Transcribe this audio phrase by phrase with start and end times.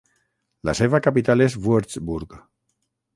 [0.69, 2.35] La seva capital es Würzburg.